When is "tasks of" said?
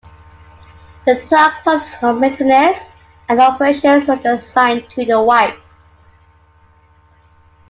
1.27-2.19